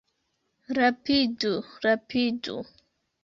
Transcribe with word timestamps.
Rapidu, 0.77 1.53
rapidu! 1.83 2.55